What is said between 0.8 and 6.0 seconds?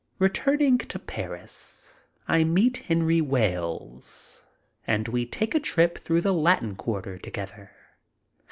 Paris, I meet Henry Wales, and we take a trip